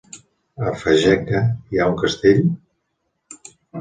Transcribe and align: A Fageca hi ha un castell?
A 0.69 0.71
Fageca 0.83 1.41
hi 1.75 1.81
ha 1.83 1.87
un 1.91 1.99
castell? 2.05 2.41